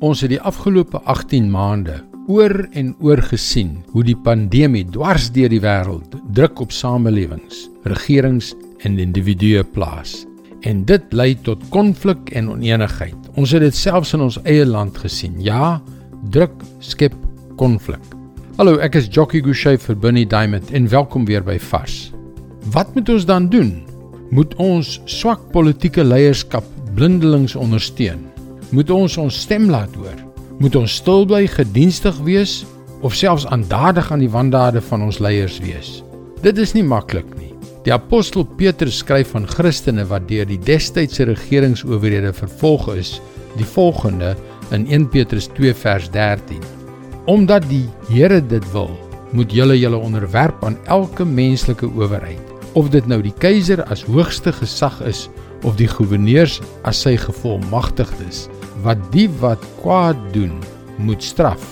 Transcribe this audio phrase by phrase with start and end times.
[0.00, 1.98] Ons het die afgelope 18 maande
[2.32, 8.54] oor en oor gesien hoe die pandemie dwars deur die wêreld druk op samelewings, regerings
[8.88, 10.22] en individue plaas.
[10.64, 13.28] En dit lei tot konflik en onenigheid.
[13.36, 15.36] Ons het dit selfs in ons eie land gesien.
[15.36, 15.82] Ja,
[16.32, 17.16] druk skep
[17.60, 18.00] konflik.
[18.56, 22.06] Hallo, ek is Jockey Gouchee vir Bernie Diamond en welkom weer by Vars.
[22.72, 23.82] Wat moet ons dan doen?
[24.32, 26.64] Moet ons swak politieke leierskap
[26.96, 28.29] blindelings ondersteun?
[28.70, 30.18] Moet ons ons stem laat hoor?
[30.62, 32.60] Moet ons stil bly, gedienstig wees
[33.02, 36.04] of selfs aandadig aan die wandade van ons leiers wees?
[36.44, 37.50] Dit is nie maklik nie.
[37.82, 43.16] Die apostel Petrus skryf van Christene wat deur die destydse regeringsowerhede vervolg is,
[43.58, 44.36] die volgende
[44.70, 46.62] in 1 Petrus 2 vers 13.
[47.26, 48.94] Omdat die Here dit wil,
[49.34, 54.54] moet julle julle onderwerp aan elke menslike owerheid, of dit nou die keiser as hoogste
[54.54, 55.26] gesag is
[55.66, 58.46] of die goewerneurs as sy gevolmagtigdes
[58.84, 60.58] wat die wat kwaad doen
[60.98, 61.64] moet straf,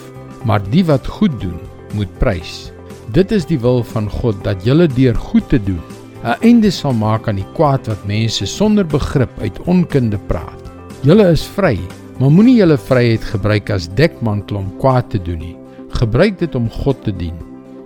[0.45, 1.59] maar die wat goed doen
[1.95, 2.71] moet prys.
[3.13, 5.81] Dit is die wil van God dat julle deur goed te doen
[6.25, 10.63] 'n einde sal maak aan die kwaad wat mense sonder begrip uit onkunde praat.
[11.07, 11.79] Julle is vry,
[12.19, 15.57] maar moenie julle vryheid gebruik as dekmantel om kwaad te doen nie.
[15.91, 17.35] Gebruik dit om God te dien.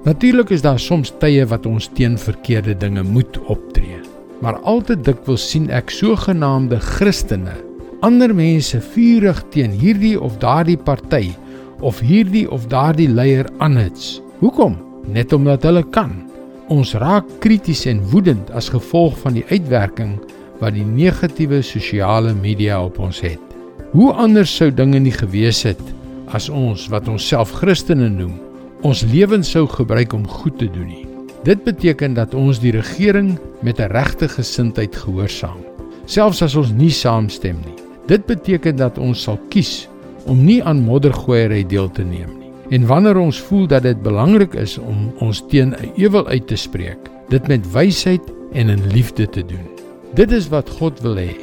[0.05, 4.01] Natuurlik is daar soms tye wat ons teen verkeerde dinge moet optree.
[4.41, 7.55] Maar altyd dikwels sien ek sogenaamde Christene
[8.03, 11.31] ander mense vurig teen hierdie of daardie party
[11.83, 14.21] of hierdie of daardie leier aanhits.
[14.41, 14.75] Hoekom?
[15.07, 16.13] Net omdat hulle kan.
[16.71, 20.17] Ons raak krities en woedend as gevolg van die uitwerking
[20.63, 23.41] wat die negatiewe sosiale media op ons het.
[23.93, 25.83] Hoe anders sou dinge nie gewees het
[26.33, 28.35] as ons wat onsself Christene noem,
[28.83, 31.07] ons lewens sou gebruik om goed te doen nie.
[31.47, 35.61] Dit beteken dat ons die regering met 'n regte gesindheid gehoorsaam,
[36.07, 37.82] selfs as ons nie saamstem nie.
[38.07, 39.89] Dit beteken dat ons sal kies
[40.27, 42.51] om nie aan moddergooiery deel te neem nie.
[42.73, 46.57] En wanneer ons voel dat dit belangrik is om ons teen 'n ewel uit te
[46.57, 49.67] spreek, dit met wysheid en in liefde te doen.
[50.15, 51.37] Dit is wat God wil hê.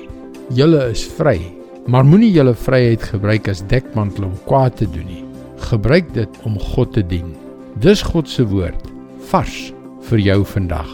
[0.53, 1.39] Julle is vry,
[1.87, 5.23] maar moenie julle vryheid gebruik as dekmantel om kwaad te doen nie.
[5.57, 7.35] Gebruik dit om God te dien.
[7.79, 8.87] Dis God se woord,
[9.29, 10.89] vars vir jou vandag.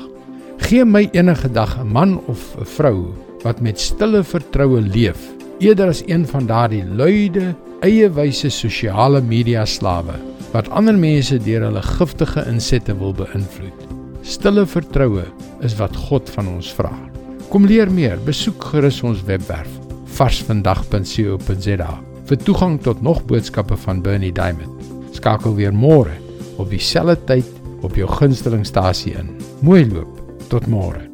[0.57, 5.91] Gee my enige dag 'n man of 'n vrou wat met stille vertroue leef eerder
[5.93, 7.53] as een van daardie luide,
[7.85, 10.17] eie wyse sosiale media slawe
[10.53, 13.81] wat ander mense deur hulle giftige insette wil beïnvloed.
[14.23, 15.25] Stille vertroue
[15.67, 16.93] is wat God van ons vra.
[17.51, 19.81] Kom leer meer, besoek gerus ons webwerf
[20.15, 21.89] varsvandag.co.za
[22.25, 24.93] vir toegang tot nog boodskappe van Bernie Diamond.
[25.15, 26.15] Skakel weer môre
[26.57, 27.51] op dieselfde tyd
[27.85, 29.35] op jou gunstelingstasie in.
[29.61, 30.23] Mooi loop.
[30.49, 31.04] Tot môre.